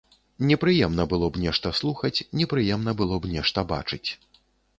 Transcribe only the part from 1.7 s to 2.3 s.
слухаць,